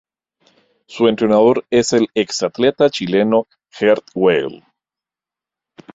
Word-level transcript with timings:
Su 0.87 1.07
entrenador 1.07 1.63
es 1.69 1.93
el 1.93 2.07
exatleta 2.15 2.89
chileno 2.89 3.45
Gert 3.71 4.03
Weil. 4.15 4.63